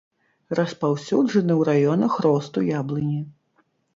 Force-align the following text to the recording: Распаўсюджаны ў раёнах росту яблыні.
Распаўсюджаны 0.59 1.53
ў 1.59 1.67
раёнах 1.69 2.17
росту 2.27 2.59
яблыні. 2.81 3.21